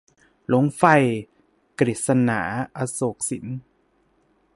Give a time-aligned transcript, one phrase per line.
[0.47, 0.83] หลงไฟ-
[1.79, 2.41] กฤษณา
[2.77, 3.45] อโศกสิน